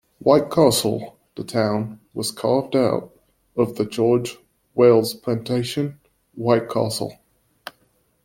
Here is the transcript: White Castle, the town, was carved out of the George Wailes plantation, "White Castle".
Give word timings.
White 0.17 0.49
Castle, 0.49 1.15
the 1.35 1.43
town, 1.43 1.99
was 2.15 2.31
carved 2.31 2.75
out 2.75 3.11
of 3.55 3.75
the 3.75 3.85
George 3.85 4.39
Wailes 4.73 5.13
plantation, 5.13 5.99
"White 6.33 6.67
Castle". 6.71 7.19